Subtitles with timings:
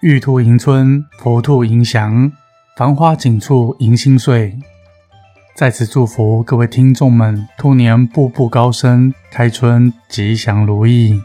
[0.00, 2.30] 玉兔迎春，佛兔迎祥，
[2.76, 4.56] 繁花锦簇迎新岁。
[5.56, 11.20] 在此祝福各位听众们，兔年步步高升，开春吉祥如意。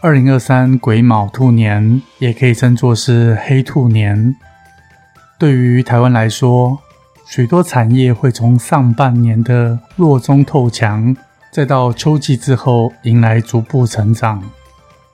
[0.00, 4.34] 二零二三癸卯兔年，也可以称作是黑兔年。
[5.38, 6.78] 对于台湾来说，
[7.26, 11.14] 许多产业会从上半年的弱中透强，
[11.52, 14.42] 再到秋季之后迎来逐步成长。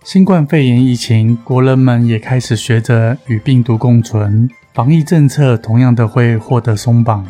[0.05, 7.27] 新冠肺炎疫情，国人们也开始学着与病毒共存，防疫政策同样的会获得松绑，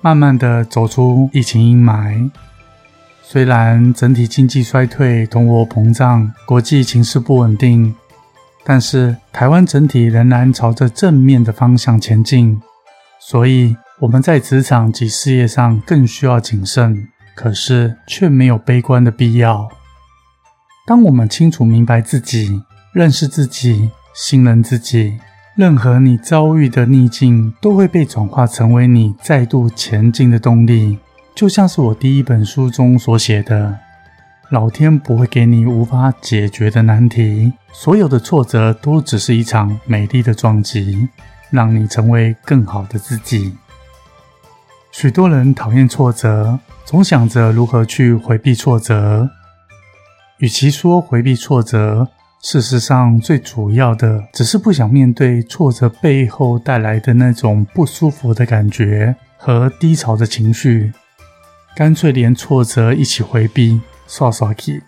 [0.00, 2.30] 慢慢的走出疫情阴霾。
[3.20, 7.92] 虽然整体经济衰退、通货膨胀、国际情势不稳定，
[8.64, 12.62] 但是台湾整体仍然朝着正面的方向前进。
[13.18, 19.68] 所以我们在职场及事业上更需要谨慎，可是却没有悲观的必要。
[20.86, 25.18] 当我们清楚明白自己、认识自己、信任自己，
[25.56, 30.98] 任何你遭遇的逆境都会被转化成为你再度前进的动力。
[31.34, 33.78] 就像是我第一本书中所写的
[34.52, 41.08] ：“老天不会给你无法解决的难题，所有的挫折都只是一场美丽的撞击，
[41.48, 43.56] 让你成为更好的自己。”
[44.92, 49.30] 许多人讨厌挫折，总想着如何去回避挫折。
[50.38, 52.08] 与其说回避挫折，
[52.42, 60.92] 事实上最主要的只是不想面对挫折背后带来的那种不舒服的感觉和低潮的情绪，
[61.76, 64.82] 干脆连挫折一起回避，刷刷气。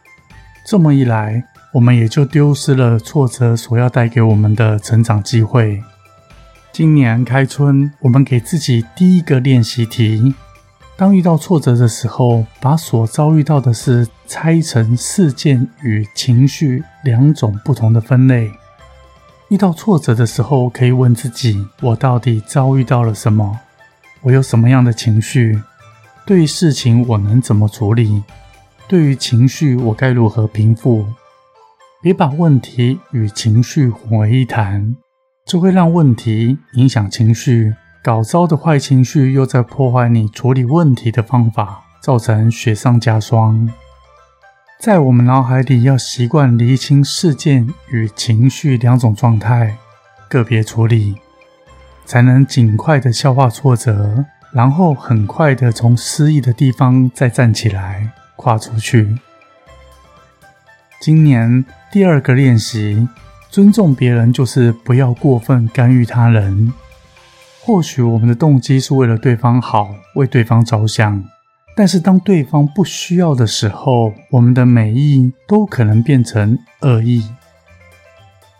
[0.67, 5.81] 这么一来，我们也就丢失了挫折所要带给我们的成长机会。
[6.73, 10.35] 今年开春，我们给自己第一个练习题。
[10.99, 18.51] 当遇到挫折的时候，把所遭遇到的事拆成事件与情绪两种不同的分类。
[19.51, 23.61] 遇到挫折的时候，可以问自己：我到底遭遇到了什么？
[24.23, 25.61] 我有什么样的情绪？
[26.25, 28.23] 对于事情，我能怎么处理？
[28.89, 31.05] 对于情绪，我该如何平复？
[32.03, 34.97] 别把问题与情绪混为一谈，
[35.45, 37.75] 这会让问题影响情绪。
[38.07, 43.69] 搞糟的坏情绪又在破坏你处理问题的方法，造成雪上加霜。
[44.79, 49.77] 在我们脑海里，要习惯厘清事件与情绪两种状态，
[50.29, 51.17] 个别处理，
[52.05, 59.19] 才能尽快的消化挫折，然后很快的从失意的地方再站起来，跨出去。
[61.01, 63.09] 今年第二个练习，
[63.51, 66.73] 尊重别人，就是不要过分干预他人。
[67.67, 71.25] 或许我们的动机是为了对方好，为对方着想，
[71.75, 77.29] 但是当对方不需要的时候，我们的美意都可能变成恶意。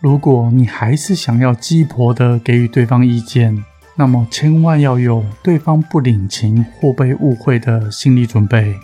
[0.01, 8.75] 如果你还是想要鸡婆的给予对方意见，那么千万要有对方不领情或被误会的心理准备。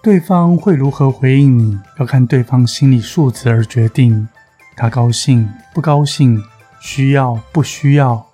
[0.00, 4.28] 对方会如何回应你，要看对方心理素质而决定。
[4.76, 6.40] 他高兴不高兴，
[6.80, 8.24] 需要不需要。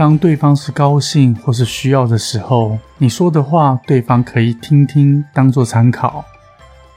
[0.00, 6.24] 当对方是高兴或是需要的时候，你说的话，对方可以听听，当做参考；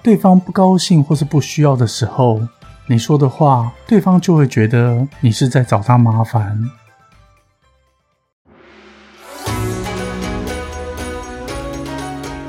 [0.01, 2.39] 对方不高兴或是不需要的时候，
[2.87, 6.57] 你说的话，对方就会觉得你是在找他麻烦。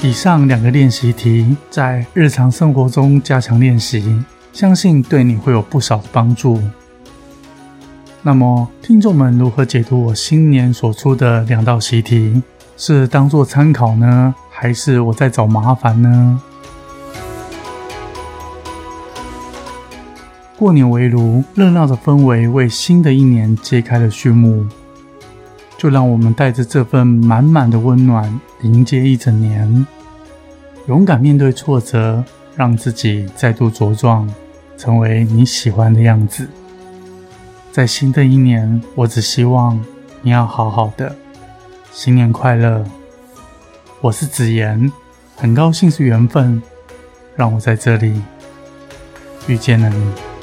[0.02, 6.62] 以上两个练习题，在日常生活中加强练习，相信对你会有不少的帮助。
[8.26, 12.42] 那么，听众们如何解读我新年所出的两道习题？
[12.74, 16.40] 是当做参考呢，还是我在找麻烦呢？
[20.56, 24.66] 过年围炉，热闹的氛围为新的一年揭开了序幕。
[25.76, 29.86] 就让我们带着这份满满的温暖，迎接一整年，
[30.86, 32.24] 勇敢面对挫折，
[32.56, 34.26] 让自己再度茁壮，
[34.78, 36.48] 成为你喜欢的样子。
[37.74, 39.84] 在新的一年，我只希望
[40.22, 41.12] 你要好好的。
[41.90, 42.84] 新年快乐！
[44.00, 44.92] 我是子言，
[45.34, 46.62] 很高兴是缘分，
[47.34, 48.22] 让我在这里
[49.48, 50.33] 遇见了你。